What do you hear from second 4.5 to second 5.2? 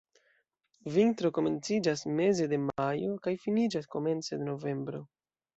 novembro.